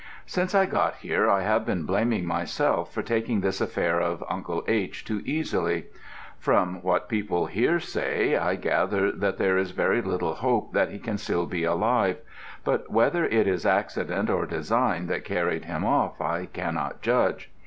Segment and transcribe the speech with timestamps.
[0.25, 4.63] Since I got here I have been blaming myself for taking this affair of Uncle
[4.67, 5.05] H.
[5.05, 5.89] too easily.
[6.39, 10.97] From what people here say, I gather that there is very little hope that he
[10.97, 12.17] can still be alive;
[12.63, 17.51] but whether it is accident or design that carried him off I cannot judge.